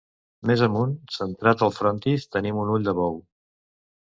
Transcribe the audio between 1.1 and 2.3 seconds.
centrat el frontis,